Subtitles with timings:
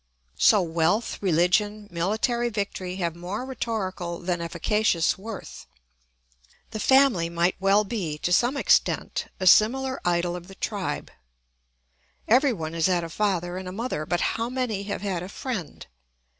[0.39, 5.67] So wealth, religion, military victory have more rhetorical than efficacious worth.
[6.71, 11.11] The family might well be, to some extent, a similar idol of the tribe.
[12.27, 15.85] Everyone has had a father and a mother; but how many have had a friend?